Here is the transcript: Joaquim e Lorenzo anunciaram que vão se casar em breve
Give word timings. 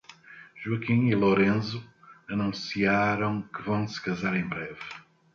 Joaquim 0.63 1.11
e 1.11 1.15
Lorenzo 1.15 1.87
anunciaram 2.27 3.39
que 3.39 3.61
vão 3.61 3.87
se 3.87 4.01
casar 4.01 4.35
em 4.35 4.43
breve 4.47 4.79